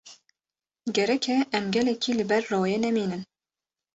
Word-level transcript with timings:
Gerek 0.97 1.25
e 1.35 1.37
em 1.57 1.65
gelekî 1.75 2.11
li 2.17 2.25
ber 2.29 2.43
royê 2.51 2.77
nemînin. 2.85 3.23